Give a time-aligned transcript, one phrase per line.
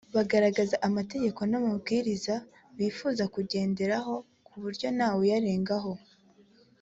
[0.15, 2.35] bakagaragaza amategeko n’amabwiriza
[2.77, 4.13] bifuza kugenderaho
[4.47, 5.91] ku buryo ntawayarengaho